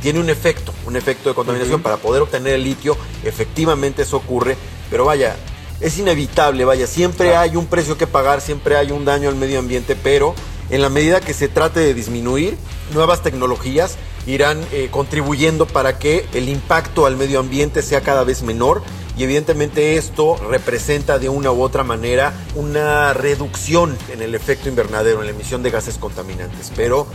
tiene 0.00 0.20
un 0.20 0.30
efecto, 0.30 0.72
un 0.86 0.96
efecto 0.96 1.28
de 1.28 1.34
contaminación 1.34 1.82
para 1.82 1.96
poder 1.96 2.22
obtener 2.22 2.54
el 2.54 2.64
litio. 2.64 2.96
Efectivamente 3.24 4.02
eso 4.02 4.16
ocurre, 4.16 4.56
pero 4.90 5.04
vaya, 5.04 5.36
es 5.80 5.98
inevitable, 5.98 6.64
vaya, 6.64 6.86
siempre 6.86 7.36
hay 7.36 7.56
un 7.56 7.66
precio 7.66 7.98
que 7.98 8.06
pagar, 8.06 8.40
siempre 8.40 8.76
hay 8.76 8.90
un 8.90 9.04
daño 9.04 9.28
al 9.28 9.36
medio 9.36 9.58
ambiente, 9.58 9.96
pero 9.96 10.34
en 10.70 10.82
la 10.82 10.88
medida 10.88 11.20
que 11.20 11.34
se 11.34 11.48
trate 11.48 11.80
de 11.80 11.94
disminuir, 11.94 12.56
nuevas 12.92 13.22
tecnologías 13.22 13.96
irán 14.26 14.60
eh, 14.72 14.88
contribuyendo 14.90 15.66
para 15.66 15.98
que 15.98 16.26
el 16.34 16.48
impacto 16.48 17.06
al 17.06 17.16
medio 17.16 17.40
ambiente 17.40 17.82
sea 17.82 18.02
cada 18.02 18.24
vez 18.24 18.42
menor 18.42 18.82
y 19.16 19.24
evidentemente 19.24 19.96
esto 19.96 20.36
representa 20.36 21.18
de 21.18 21.28
una 21.28 21.50
u 21.50 21.62
otra 21.62 21.82
manera 21.82 22.32
una 22.54 23.14
reducción 23.14 23.96
en 24.12 24.22
el 24.22 24.34
efecto 24.34 24.68
invernadero, 24.68 25.20
en 25.20 25.26
la 25.26 25.32
emisión 25.32 25.62
de 25.62 25.70
gases 25.70 25.96
contaminantes. 25.98 26.70
Pero 26.76 27.06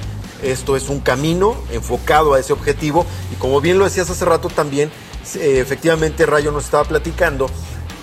esto 0.42 0.76
es 0.76 0.90
un 0.90 1.00
camino 1.00 1.56
enfocado 1.72 2.34
a 2.34 2.40
ese 2.40 2.52
objetivo 2.52 3.06
y 3.32 3.36
como 3.36 3.62
bien 3.62 3.78
lo 3.78 3.86
decías 3.86 4.10
hace 4.10 4.26
rato 4.26 4.50
también, 4.50 4.92
eh, 5.36 5.60
efectivamente 5.60 6.26
Rayo 6.26 6.52
nos 6.52 6.66
estaba 6.66 6.84
platicando 6.84 7.50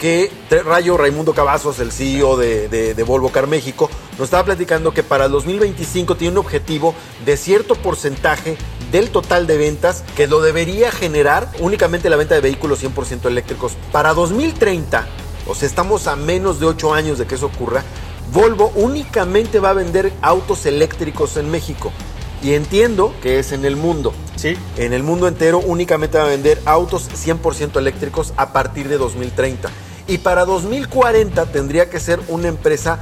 que 0.01 0.33
Rayo 0.65 0.97
Raimundo 0.97 1.35
Cavazos, 1.35 1.79
el 1.79 1.93
CEO 1.93 2.39
de, 2.39 3.05
Volvo 3.07 3.31
Car 3.31 3.47
México, 3.47 3.91
nos 4.21 4.27
estaba 4.27 4.45
platicando 4.45 4.93
que 4.93 5.03
para 5.03 5.25
el 5.25 5.33
2025 5.33 6.15
tiene 6.15 6.33
un 6.33 6.39
objetivo 6.45 6.95
de 7.25 7.39
cierto 7.39 7.75
porcentaje 7.75 8.59
del 8.93 9.09
total 9.09 9.47
de 9.47 9.57
ventas 9.57 10.05
que 10.15 10.27
lo 10.27 10.43
debería 10.43 10.93
generar 10.93 11.51
únicamente 11.59 12.11
la 12.11 12.17
venta 12.17 12.35
de 12.35 12.43
vehículos 12.43 12.85
100% 12.85 13.25
eléctricos. 13.25 13.79
Para 13.93 14.13
2030, 14.13 15.07
o 15.47 15.55
sea, 15.55 15.67
estamos 15.67 16.07
a 16.07 16.17
menos 16.17 16.61
de 16.61 16.67
8 16.67 16.93
años 16.93 17.17
de 17.17 17.27
que 17.27 17.37
eso 17.37 17.47
ocurra, 17.47 17.83
Volvo 18.31 18.71
únicamente 18.77 19.59
va 19.59 19.71
a 19.71 19.73
vender 19.73 20.13
autos 20.21 20.67
eléctricos 20.67 21.39
en 21.39 21.51
México. 21.51 21.91
Y 22.43 22.53
entiendo 22.53 23.15
que 23.23 23.39
es 23.39 23.53
en 23.53 23.65
el 23.65 23.75
mundo. 23.75 24.13
Sí. 24.37 24.55
En 24.77 24.93
el 24.93 25.03
mundo 25.03 25.29
entero 25.29 25.61
únicamente 25.61 26.19
va 26.19 26.25
a 26.25 26.29
vender 26.29 26.61
autos 26.67 27.09
100% 27.09 27.79
eléctricos 27.79 28.35
a 28.37 28.53
partir 28.53 28.87
de 28.89 28.99
2030. 28.99 29.71
Y 30.07 30.19
para 30.19 30.45
2040 30.45 31.47
tendría 31.47 31.89
que 31.89 32.01
ser 32.01 32.21
una 32.29 32.49
empresa 32.49 32.99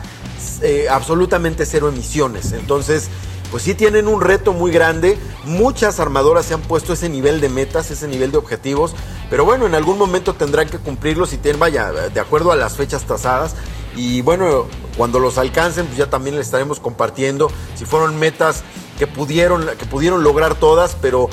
eh, 0.62 0.86
absolutamente 0.90 1.66
cero 1.66 1.88
emisiones. 1.88 2.52
Entonces, 2.52 3.08
pues 3.50 3.62
sí 3.62 3.74
tienen 3.74 4.08
un 4.08 4.20
reto 4.20 4.52
muy 4.52 4.70
grande. 4.70 5.18
Muchas 5.44 6.00
armadoras 6.00 6.46
se 6.46 6.54
han 6.54 6.60
puesto 6.60 6.92
ese 6.92 7.08
nivel 7.08 7.40
de 7.40 7.48
metas, 7.48 7.90
ese 7.90 8.08
nivel 8.08 8.30
de 8.30 8.38
objetivos. 8.38 8.94
Pero 9.30 9.44
bueno, 9.44 9.66
en 9.66 9.74
algún 9.74 9.98
momento 9.98 10.34
tendrán 10.34 10.68
que 10.68 10.78
cumplirlos 10.78 11.32
y 11.32 11.38
tienen, 11.38 11.60
vaya, 11.60 11.92
de 11.92 12.20
acuerdo 12.20 12.52
a 12.52 12.56
las 12.56 12.76
fechas 12.76 13.04
trazadas. 13.04 13.54
Y 13.96 14.20
bueno, 14.22 14.66
cuando 14.96 15.18
los 15.18 15.38
alcancen, 15.38 15.86
pues 15.86 15.98
ya 15.98 16.10
también 16.10 16.36
les 16.36 16.46
estaremos 16.46 16.78
compartiendo 16.78 17.50
si 17.74 17.84
fueron 17.84 18.18
metas 18.18 18.62
que 18.98 19.06
pudieron, 19.06 19.66
que 19.78 19.86
pudieron 19.86 20.22
lograr 20.22 20.54
todas, 20.54 20.96
pero 21.00 21.28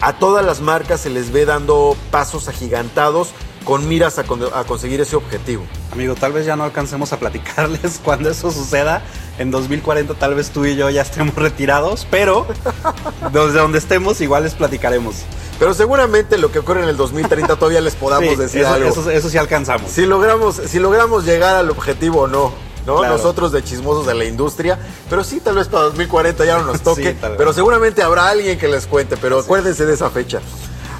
a 0.00 0.14
todas 0.14 0.44
las 0.44 0.60
marcas 0.60 1.00
se 1.00 1.10
les 1.10 1.30
ve 1.32 1.44
dando 1.44 1.96
pasos 2.10 2.48
agigantados 2.48 3.28
con 3.64 3.88
miras 3.88 4.18
a, 4.18 4.24
conseguir 4.24 5.00
ese 5.00 5.16
objetivo. 5.16 5.64
Amigo, 5.92 6.14
tal 6.14 6.32
vez 6.32 6.46
ya 6.46 6.56
no 6.56 6.64
alcancemos 6.64 7.12
a 7.12 7.18
platicarles 7.18 8.00
cuando 8.04 8.30
eso 8.30 8.50
suceda. 8.50 9.02
En 9.38 9.50
2040 9.50 10.14
tal 10.14 10.34
vez 10.34 10.50
tú 10.50 10.66
y 10.66 10.76
yo 10.76 10.90
ya 10.90 11.02
estemos 11.02 11.34
retirados, 11.34 12.06
pero 12.10 12.46
desde 13.32 13.58
donde 13.58 13.78
estemos 13.78 14.20
igual 14.20 14.44
les 14.44 14.54
platicaremos. 14.54 15.22
Pero 15.58 15.74
seguramente 15.74 16.38
lo 16.38 16.50
que 16.50 16.58
ocurre 16.58 16.82
en 16.82 16.88
el 16.88 16.96
2030 16.96 17.56
todavía 17.56 17.80
les 17.80 17.94
podamos 17.94 18.36
decir 18.36 18.66
algo. 18.66 18.88
Eso, 18.88 19.10
eso, 19.10 19.30
sí 19.30 19.38
alcanzamos. 19.38 19.90
Si 19.90 20.06
logramos, 20.06 20.56
si 20.56 20.78
logramos 20.78 21.24
llegar 21.24 21.56
al 21.56 21.70
objetivo 21.70 22.22
o 22.22 22.28
no. 22.28 22.52
¿no? 22.86 23.04
Nosotros 23.04 23.52
de 23.52 23.62
chismosos 23.62 24.06
de 24.06 24.14
la 24.14 24.24
industria, 24.24 24.76
pero 25.08 25.22
sí, 25.22 25.40
tal 25.40 25.54
vez 25.54 25.68
para 25.68 25.84
2040 25.84 26.44
ya 26.44 26.58
no 26.58 26.64
nos 26.64 26.80
toque, 26.82 27.16
pero 27.38 27.52
seguramente 27.52 28.02
habrá 28.02 28.28
alguien 28.28 28.58
que 28.58 28.66
les 28.66 28.86
cuente, 28.86 29.16
pero 29.16 29.38
acuérdense 29.38 29.86
de 29.86 29.94
esa 29.94 30.10
fecha. 30.10 30.40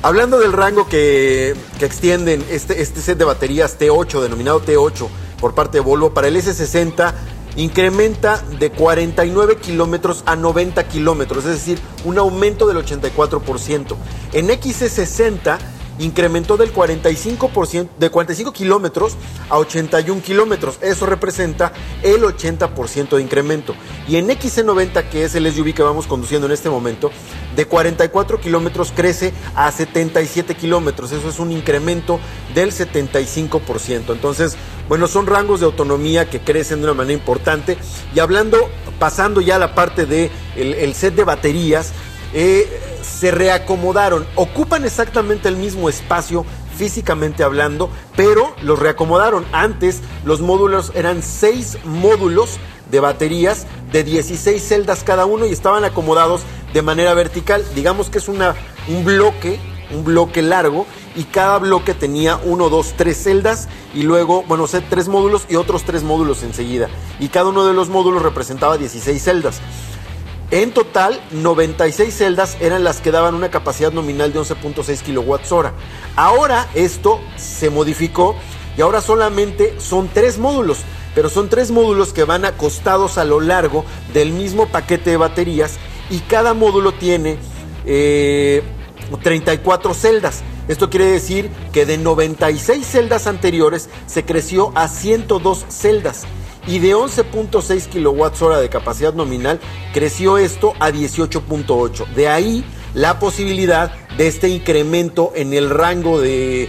Hablando 0.05 0.41
del 0.41 0.53
rango 0.53 0.89
que, 0.89 1.55
extienden 1.81 2.45
este, 2.51 2.83
este 2.83 3.01
set 3.01 3.19
de 3.19 3.25
baterías 3.25 3.79
T8, 3.79 4.21
denominado 4.21 4.61
T8, 4.61 5.09
por 5.41 5.55
parte 5.55 5.79
de 5.79 5.81
Volvo, 5.81 6.13
para 6.13 6.27
el 6.27 6.35
S60 6.35 7.15
incrementa 7.55 8.43
de 8.59 8.71
49 8.71 9.59
kilómetros 9.59 10.25
a 10.27 10.35
90 10.35 10.89
kilómetros, 10.89 11.45
es 11.45 11.53
decir, 11.53 11.79
un 12.05 12.19
aumento 12.19 12.67
del 12.67 12.79
84%. 12.79 13.95
En 14.33 14.49
XC60 14.49 15.59
incrementó 15.99 16.57
del 16.57 16.73
45%, 16.73 17.89
de 17.99 18.11
45 18.11 18.53
kilómetros 18.53 19.17
a 19.49 19.59
81 19.59 20.23
kilómetros. 20.23 20.79
Eso 20.81 21.07
representa 21.07 21.73
el 22.03 22.23
80% 22.23 23.17
de 23.17 23.23
incremento. 23.23 23.75
Y 24.09 24.17
en 24.17 24.29
XC90, 24.29 25.09
que 25.09 25.25
es 25.25 25.35
el 25.35 25.53
SUV 25.53 25.75
que 25.75 25.83
vamos 25.83 26.07
conduciendo 26.07 26.47
en 26.47 26.53
este 26.53 26.71
momento, 26.71 27.11
de 27.57 27.67
44 27.67 28.41
kilómetros 28.41 28.93
crece 28.95 29.33
a 29.55 29.71
77 29.71 30.55
kilómetros. 30.55 31.13
Eso 31.13 31.29
es 31.29 31.39
un 31.39 31.53
incremento 31.53 32.19
del 32.55 32.73
75%. 32.73 34.13
Entonces, 34.13 34.57
bueno, 34.89 35.07
son 35.07 35.27
rangos 35.27 35.61
de 35.61 35.67
autonomía 35.67 36.29
que 36.29 36.41
crecen 36.41 36.79
de 36.81 36.85
una 36.85 36.95
manera 36.95 37.19
importante. 37.19 37.77
Y 38.15 38.21
hablando, 38.21 38.59
pasando 38.99 39.41
ya 39.41 39.57
a 39.57 39.59
la 39.59 39.75
parte 39.75 40.07
del 40.07 40.31
de 40.57 40.83
el 40.83 40.95
set 40.95 41.15
de 41.15 41.25
baterías, 41.25 41.93
eh, 42.35 42.92
se 43.03 43.31
reacomodaron, 43.31 44.27
ocupan 44.37 44.85
exactamente 44.85 45.49
el 45.49 45.57
mismo 45.57 45.89
espacio 45.89 46.45
físicamente 46.77 47.43
hablando, 47.43 47.91
pero 48.17 48.55
los 48.63 48.79
reacomodaron. 48.79 49.45
Antes 49.53 50.01
los 50.25 50.41
módulos 50.41 50.93
eran 50.95 51.23
seis 51.23 51.79
módulos 51.85 52.59
de 52.91 53.01
baterías 53.01 53.67
de 53.91 54.05
16 54.05 54.63
celdas 54.63 55.05
cada 55.05 55.27
uno 55.27 55.47
y 55.47 55.53
estaban 55.53 55.85
acomodados 55.85 56.43
de 56.73 56.83
manera 56.83 57.15
vertical. 57.15 57.65
Digamos 57.75 58.11
que 58.11 58.19
es 58.19 58.29
una, 58.29 58.55
un 58.89 59.05
bloque, 59.05 59.59
un 59.93 60.05
bloque 60.05 60.43
largo 60.43 60.87
y 61.15 61.25
cada 61.25 61.59
bloque 61.59 61.95
tenía 61.95 62.39
uno, 62.45 62.69
dos, 62.69 62.95
tres 62.97 63.23
celdas 63.23 63.69
y 63.95 64.03
luego, 64.03 64.45
bueno, 64.45 64.67
sé, 64.67 64.81
tres 64.81 65.09
módulos 65.09 65.47
y 65.49 65.57
otros 65.57 65.85
tres 65.85 66.03
módulos 66.03 66.43
enseguida. 66.43 66.89
Y 67.21 67.29
cada 67.29 67.51
uno 67.51 67.67
de 67.67 67.75
los 67.75 67.89
módulos 67.89 68.23
representaba 68.23 68.79
16 68.79 69.23
celdas. 69.23 69.61
En 70.53 70.71
total, 70.73 71.19
96 71.31 72.15
celdas 72.15 72.59
eran 72.61 72.85
las 72.85 73.01
que 73.01 73.11
daban 73.11 73.35
una 73.35 73.51
capacidad 73.51 73.91
nominal 73.91 74.35
de 74.35 74.41
11.6 74.41 75.03
kWh. 75.03 75.69
Ahora 76.15 76.69
esto 76.75 77.23
se 77.39 77.71
modificó 77.71 78.37
y 78.77 78.83
ahora 78.83 79.01
solamente 79.01 79.81
son 79.81 80.09
tres 80.13 80.37
módulos, 80.37 80.81
pero 81.15 81.31
son 81.31 81.49
tres 81.49 81.71
módulos 81.71 82.13
que 82.13 82.25
van 82.25 82.45
acostados 82.45 83.17
a 83.17 83.25
lo 83.25 83.41
largo 83.41 83.87
del 84.13 84.33
mismo 84.33 84.67
paquete 84.67 85.09
de 85.09 85.17
baterías 85.17 85.79
y 86.11 86.19
cada 86.19 86.53
módulo 86.53 86.93
tiene 86.93 87.39
34 89.23 89.91
eh, 89.91 89.95
celdas. 89.95 90.43
Esto 90.69 90.91
quiere 90.91 91.07
decir 91.07 91.49
que 91.73 91.87
de 91.87 91.97
96 91.97 92.87
celdas 92.87 93.27
anteriores 93.27 93.89
se 94.07 94.27
creció 94.27 94.71
a 94.75 94.89
102 94.89 95.65
celdas 95.71 96.27
y 96.67 96.79
de 96.79 96.95
11.6 96.95 97.89
kWh 97.89 98.61
de 98.61 98.69
capacidad 98.69 99.15
nominal 99.15 99.61
creció 99.93 100.39
esto 100.39 100.75
a 100.81 100.91
18.8. 100.91 102.07
De 102.15 102.29
ahí 102.29 102.65
la 102.95 103.19
posibilidad 103.19 103.93
de 104.17 104.29
este 104.29 104.49
incremento 104.49 105.33
en 105.35 105.55
el 105.55 105.71
rango 105.71 106.21
de, 106.21 106.69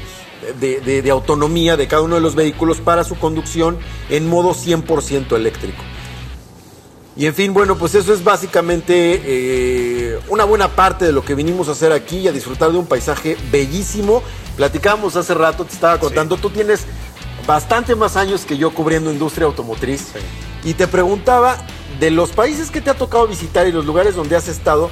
de, 0.60 1.12
autonomía 1.12 1.78
de 1.78 1.88
cada 1.88 2.02
uno 2.02 2.16
de 2.16 2.22
los 2.22 2.36
vehículos 2.36 2.80
para 2.80 3.04
su 3.04 3.16
conducción 3.16 3.78
en 4.10 4.30
modo 4.30 4.54
100% 4.54 5.36
eléctrico. 5.36 5.84
Y 7.16 7.28
en 7.28 7.36
fin, 7.36 7.54
bueno, 7.54 7.78
pues 7.78 7.94
eso 7.94 8.12
es 8.12 8.24
básicamente 8.24 9.22
eh, 9.24 10.20
una 10.30 10.46
buena 10.46 10.70
parte 10.70 11.06
de 11.06 11.12
lo 11.12 11.24
que 11.24 11.36
vinimos 11.36 11.70
a 11.70 11.74
hacer 11.74 11.92
aquí 11.92 12.18
y 12.18 12.28
a 12.28 12.32
disfrutar 12.32 12.72
de 12.72 12.80
un 12.80 12.88
paisaje 12.88 13.38
bellísimo. 13.52 14.24
Platicamos 14.58 15.16
hace 15.16 15.36
rato, 15.36 15.64
te 15.64 15.74
estaba 15.74 16.00
contando, 16.00 16.38
tú 16.38 16.50
tienes 16.50 16.86
bastante 17.46 17.96
más 17.96 18.16
años 18.16 18.46
que 18.46 18.58
yo 18.58 18.74
cubriendo 18.74 19.12
industria 19.12 19.46
automotriz. 19.46 20.08
Y 20.64 20.74
te 20.76 20.88
preguntaba, 20.88 21.58
de 22.00 22.12
los 22.12 22.32
países 22.32 22.72
que 22.72 22.82
te 22.82 22.90
ha 22.90 22.96
tocado 22.96 23.28
visitar 23.28 23.68
y 23.68 23.72
los 23.72 23.86
lugares 23.86 24.16
donde 24.16 24.36
has 24.36 24.48
estado, 24.48 24.90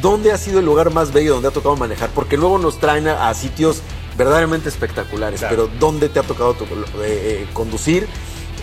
¿dónde 0.00 0.32
ha 0.32 0.38
sido 0.38 0.60
el 0.60 0.64
lugar 0.64 0.92
más 0.92 1.12
bello 1.12 1.34
donde 1.34 1.48
ha 1.48 1.52
tocado 1.52 1.76
manejar? 1.76 2.10
Porque 2.10 2.36
luego 2.36 2.58
nos 2.58 2.78
traen 2.78 3.08
a, 3.08 3.32
sitios 3.34 3.82
verdaderamente 4.16 4.68
espectaculares, 4.68 5.44
pero 5.48 5.68
¿dónde 5.78 6.08
te 6.08 6.18
ha 6.18 6.22
tocado 6.22 6.52
eh, 6.52 6.66
eh, 7.02 7.46
conducir 7.52 8.08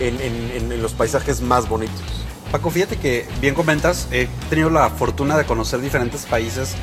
en, 0.00 0.82
los 0.82 0.92
paisajes 0.92 1.40
más 1.40 1.68
bonitos? 1.68 2.02
Paco, 2.50 2.70
fíjate 2.70 2.96
que 2.96 3.26
bien 3.40 3.54
comentas, 3.54 4.08
he 4.12 4.28
tenido 4.50 4.70
la 4.70 4.90
fortuna 4.90 5.36
de 5.36 5.44
conocer 5.44 5.80
diferentes 5.80 6.26
países 6.26 6.74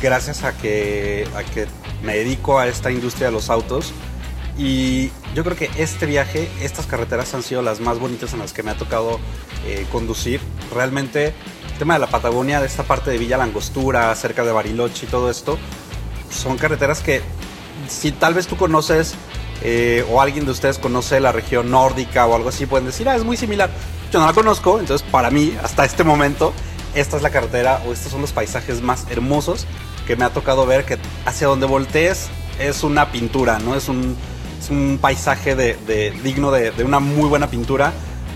gracias 0.00 0.42
a 0.44 0.56
que, 0.56 1.28
a 1.36 1.42
que 1.42 1.66
me 2.02 2.16
dedico 2.16 2.58
a 2.58 2.66
esta 2.66 2.90
industria 2.90 3.28
de 3.28 3.32
los 3.32 3.50
autos 3.50 3.92
y 4.58 5.10
yo 5.34 5.44
creo 5.44 5.56
que 5.56 5.70
este 5.78 6.06
viaje, 6.06 6.50
estas 6.60 6.86
carreteras 6.86 7.32
han 7.34 7.42
sido 7.42 7.62
las 7.62 7.80
más 7.80 7.98
bonitas 7.98 8.32
en 8.32 8.40
las 8.40 8.52
que 8.52 8.62
me 8.62 8.70
ha 8.70 8.76
tocado 8.76 9.18
eh, 9.66 9.86
conducir. 9.90 10.40
Realmente, 10.74 11.26
el 11.26 11.78
tema 11.78 11.94
de 11.94 12.00
la 12.00 12.06
Patagonia, 12.06 12.60
de 12.60 12.66
esta 12.66 12.82
parte 12.82 13.10
de 13.10 13.18
Villa 13.18 13.38
Langostura, 13.38 14.14
cerca 14.14 14.44
de 14.44 14.52
Bariloche 14.52 15.06
y 15.06 15.08
todo 15.08 15.30
esto, 15.30 15.58
son 16.30 16.58
carreteras 16.58 17.00
que 17.00 17.22
si 17.88 18.12
tal 18.12 18.34
vez 18.34 18.46
tú 18.46 18.56
conoces 18.56 19.14
eh, 19.62 20.04
o 20.10 20.20
alguien 20.20 20.44
de 20.44 20.50
ustedes 20.50 20.78
conoce 20.78 21.20
la 21.20 21.32
región 21.32 21.70
nórdica 21.70 22.26
o 22.26 22.34
algo 22.34 22.50
así, 22.50 22.66
pueden 22.66 22.86
decir, 22.86 23.08
ah, 23.08 23.16
es 23.16 23.24
muy 23.24 23.36
similar. 23.36 23.70
Yo 24.12 24.20
no 24.20 24.26
la 24.26 24.34
conozco, 24.34 24.78
entonces 24.78 25.06
para 25.10 25.30
mí, 25.30 25.56
hasta 25.62 25.84
este 25.86 26.04
momento, 26.04 26.52
esta 26.94 27.16
es 27.16 27.22
la 27.22 27.30
carretera 27.30 27.82
o 27.86 27.92
estos 27.92 28.12
son 28.12 28.20
los 28.20 28.32
paisajes 28.32 28.82
más 28.82 29.06
hermosos 29.08 29.66
que 30.06 30.16
me 30.16 30.24
ha 30.26 30.30
tocado 30.30 30.66
ver, 30.66 30.84
que 30.84 30.98
hacia 31.24 31.46
donde 31.46 31.64
voltees 31.64 32.28
es 32.58 32.82
una 32.82 33.10
pintura, 33.10 33.58
¿no? 33.58 33.74
Es 33.74 33.88
un, 33.88 34.16
es 34.62 34.70
un 34.70 34.98
paisaje 35.00 35.56
de, 35.56 36.12
digno 36.22 36.50
de, 36.52 36.72
una 36.84 37.00
muy 37.00 37.28
buena 37.28 37.48
pintura. 37.48 37.92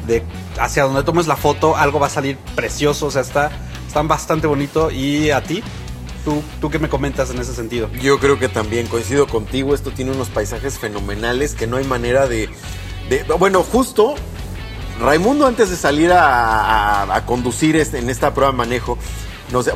de 0.06 0.22
hacia 0.58 0.84
donde 0.84 1.02
tomes 1.02 1.26
la 1.26 1.36
foto, 1.36 1.76
algo 1.76 2.00
va 2.00 2.06
a 2.06 2.10
salir 2.10 2.38
precioso, 2.54 3.06
o 3.06 3.10
sea, 3.10 3.22
está, 3.22 3.50
están 3.86 4.08
bastante 4.08 4.46
bonito. 4.46 4.90
¿Y 4.90 5.30
a 5.30 5.42
ti? 5.42 5.62
¿Tú, 6.24 6.42
¿Tú 6.60 6.70
qué 6.70 6.78
me 6.78 6.88
comentas 6.88 7.30
en 7.30 7.38
ese 7.38 7.54
sentido? 7.54 7.88
Yo 8.00 8.18
creo 8.18 8.38
que 8.38 8.48
también 8.48 8.86
coincido 8.86 9.26
contigo, 9.26 9.74
esto 9.74 9.90
tiene 9.90 10.12
unos 10.12 10.28
paisajes 10.28 10.78
fenomenales 10.78 11.54
que 11.54 11.66
no 11.66 11.76
hay 11.76 11.84
manera 11.84 12.26
de... 12.26 12.48
de 13.08 13.22
bueno, 13.38 13.62
justo 13.62 14.14
Raimundo 15.00 15.46
antes 15.46 15.68
de 15.68 15.76
salir 15.76 16.10
a, 16.12 17.22
conducir 17.26 17.76
este, 17.76 17.98
en 17.98 18.08
esta 18.08 18.32
prueba 18.32 18.52
de 18.52 18.56
manejo, 18.56 18.98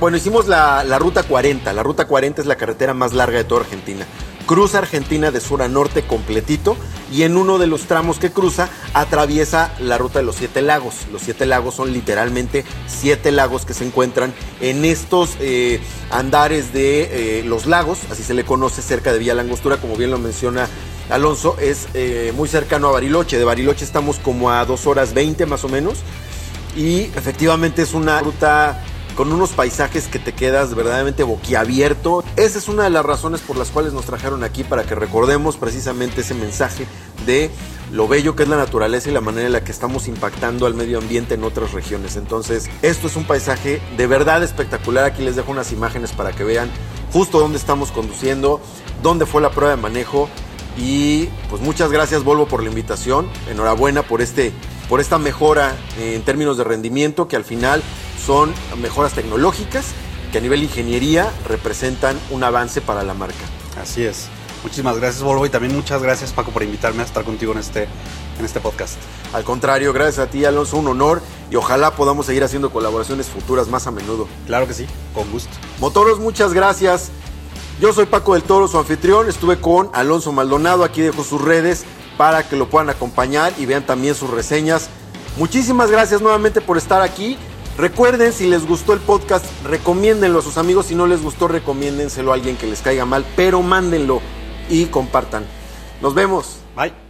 bueno, 0.00 0.16
hicimos 0.16 0.49
la, 0.49 0.83
la, 0.83 0.99
ruta 0.99 1.23
40. 1.23 1.73
La 1.73 1.83
ruta 1.83 2.07
40 2.07 2.40
es 2.40 2.47
la 2.47 2.57
carretera 2.57 2.95
más 2.95 3.12
larga 3.12 3.38
de 3.38 3.45
toda 3.45 3.61
Argentina. 3.61 4.07
Cruza 4.50 4.78
Argentina 4.78 5.30
de 5.30 5.40
sur 5.40 5.62
a 5.62 5.69
norte 5.69 6.02
completito 6.02 6.76
y 7.12 7.23
en 7.23 7.37
uno 7.37 7.61
de 7.61 7.69
los 7.69 7.83
tramos 7.83 8.19
que 8.19 8.33
cruza 8.33 8.69
atraviesa 8.95 9.73
la 9.78 9.97
ruta 9.97 10.19
de 10.19 10.25
los 10.25 10.35
siete 10.35 10.61
lagos. 10.61 11.07
Los 11.12 11.23
siete 11.23 11.47
lagos 11.47 11.76
son 11.76 11.92
literalmente 11.92 12.64
siete 12.88 13.30
lagos 13.30 13.64
que 13.64 13.75
se 13.75 13.87
encuentran 13.87 14.35
en 14.61 14.85
estos 14.85 15.37
eh, 15.38 15.78
andares 16.11 16.73
de 16.73 17.38
eh, 17.38 17.45
los 17.45 17.66
lagos, 17.66 18.00
así 18.11 18.25
se 18.25 18.35
le 18.35 18.42
conoce 18.42 18.83
cerca 18.83 19.12
de 19.12 19.21
Villa 19.21 19.35
Langostura, 19.35 19.76
como 19.76 19.95
bien 19.95 20.11
lo 20.11 20.19
menciona 20.19 20.69
Alonso, 21.11 21.57
es 21.61 21.87
eh, 21.95 22.33
muy 22.35 22.49
cercano 22.49 22.88
a 22.88 22.90
Bariloche. 22.90 23.38
De 23.38 23.45
Bariloche 23.45 23.85
estamos 23.85 24.19
como 24.19 24.50
a 24.50 24.64
dos 24.64 24.85
horas 24.88 25.14
20 25.14 25.47
más 25.47 25.62
o 25.62 25.69
menos 25.69 25.99
y 26.76 27.02
efectivamente 27.02 27.83
es 27.83 27.95
una 27.95 28.19
ruta 28.19 28.83
con 29.17 29.33
unos 29.33 29.50
paisajes 29.50 30.09
que 30.09 30.19
te 30.19 30.33
quedas 30.33 30.75
verdaderamente 30.75 31.23
boquiabierto. 31.23 32.25
Esa 32.37 32.59
es 32.59 32.69
una 32.69 32.85
de 32.85 32.90
las 32.90 33.05
razones 33.05 33.40
por 33.40 33.57
las 33.57 33.71
cuales 33.71 33.93
nos 33.93 34.05
trajeron 34.05 34.45
aquí 34.45 34.64
para 34.64 34.85
que 34.85 34.95
recordemos 34.95 35.57
precisamente 35.57 36.23
ese 36.23 36.35
mensaje 36.35 36.87
de 37.26 37.50
lo 37.93 38.07
bello 38.07 38.37
que 38.37 38.45
es 38.45 38.49
la 38.49 38.57
naturaleza 38.57 39.11
y 39.11 39.12
la 39.12 39.21
manera 39.21 39.47
en 39.47 39.52
la 39.52 39.64
que 39.64 39.73
estamos 39.73 40.09
impactando 40.09 40.67
al 40.67 40.75
medio 40.75 40.99
ambiente 40.99 41.35
en 41.35 41.45
otras 41.45 41.73
regiones. 41.73 42.17
Entonces, 42.17 42.71
esto 42.83 43.09
es 43.09 43.17
un 43.17 43.25
paisaje 43.25 43.83
de 43.97 44.07
verdad 44.07 44.43
espectacular. 44.43 45.05
Aquí 45.05 45.23
les 45.23 45.37
dejo 45.37 45.50
unas 45.50 45.73
imágenes 45.73 46.12
para 46.12 46.33
que 46.33 46.45
vean 46.45 46.71
justo 47.12 47.40
dónde 47.40 47.59
estamos 47.59 47.90
conduciendo, 47.90 48.61
dónde 49.02 49.26
fue 49.26 49.43
la 49.43 49.50
prueba 49.50 49.75
de 49.75 49.83
manejo. 49.83 50.29
Y 50.79 51.26
pues 51.49 51.61
muchas 51.61 51.90
gracias 51.90 52.23
Volvo 52.23 52.47
por 52.47 52.62
la 52.62 52.69
invitación. 52.69 53.29
Enhorabuena 53.50 54.02
por 54.02 54.23
este 54.23 54.52
por 54.88 55.00
esta 55.00 55.19
mejora 55.19 55.76
en 56.00 56.23
términos 56.23 56.57
de 56.57 56.64
rendimiento 56.64 57.29
que 57.29 57.37
al 57.37 57.45
final 57.45 57.81
son 58.31 58.55
mejoras 58.81 59.13
tecnológicas 59.13 59.87
que 60.31 60.39
a 60.39 60.41
nivel 60.41 60.63
ingeniería 60.63 61.33
representan 61.49 62.17
un 62.31 62.45
avance 62.45 62.81
para 62.81 63.03
la 63.03 63.13
marca. 63.13 63.35
Así 63.83 64.05
es. 64.05 64.29
Muchísimas 64.63 64.99
gracias 64.99 65.25
Volvo 65.25 65.47
y 65.47 65.49
también 65.49 65.75
muchas 65.75 66.01
gracias 66.01 66.33
Paco 66.33 66.53
por 66.53 66.63
invitarme 66.63 67.03
a 67.03 67.07
estar 67.07 67.25
contigo 67.25 67.51
en 67.51 67.59
este, 67.59 67.89
en 68.39 68.45
este 68.45 68.61
podcast. 68.61 68.95
Al 69.33 69.43
contrario, 69.43 69.93
gracias 69.93 70.21
a 70.21 70.31
ti 70.31 70.45
Alonso, 70.45 70.77
un 70.77 70.87
honor 70.87 71.21
y 71.51 71.57
ojalá 71.57 71.97
podamos 71.97 72.27
seguir 72.27 72.45
haciendo 72.45 72.71
colaboraciones 72.71 73.27
futuras 73.27 73.67
más 73.67 73.89
a 73.89 73.91
menudo. 73.91 74.29
Claro 74.47 74.69
que 74.69 74.75
sí, 74.75 74.87
con 75.13 75.29
gusto. 75.33 75.51
Motoros, 75.81 76.21
muchas 76.21 76.53
gracias. 76.53 77.11
Yo 77.81 77.93
soy 77.93 78.07
Paco 78.07 78.35
del 78.35 78.45
Toro, 78.45 78.69
su 78.69 78.79
anfitrión. 78.79 79.29
Estuve 79.29 79.61
con 79.61 79.91
Alonso 79.93 80.31
Maldonado, 80.31 80.85
aquí 80.85 81.01
dejo 81.01 81.25
sus 81.25 81.43
redes 81.43 81.83
para 82.17 82.49
que 82.49 82.55
lo 82.55 82.71
puedan 82.71 82.91
acompañar 82.91 83.53
y 83.59 83.67
vean 83.67 83.85
también 83.85 84.15
sus 84.15 84.31
reseñas. 84.31 84.89
Muchísimas 85.37 85.91
gracias 85.91 86.21
nuevamente 86.21 86.61
por 86.61 86.79
estar 86.79 87.03
aquí. 87.03 87.37
Recuerden, 87.81 88.35
si 88.35 88.47
les 88.47 88.66
gustó 88.66 88.93
el 88.93 89.01
podcast, 89.01 89.47
recomiéndenlo 89.64 90.40
a 90.40 90.43
sus 90.43 90.59
amigos. 90.59 90.85
Si 90.85 90.95
no 90.95 91.07
les 91.07 91.23
gustó, 91.23 91.49
recomiéndenselo 91.49 92.31
a 92.31 92.35
alguien 92.35 92.59
que 92.59 92.66
les 92.66 92.83
caiga 92.83 93.07
mal, 93.07 93.25
pero 93.37 93.62
mándenlo 93.62 94.21
y 94.69 94.85
compartan. 94.85 95.47
Nos 96.03 96.14
vemos. 96.14 96.59
Bye. 96.77 97.10